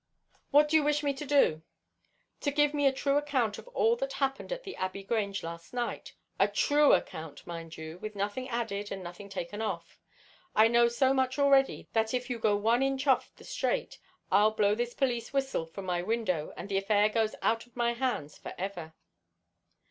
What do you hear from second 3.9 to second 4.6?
that happened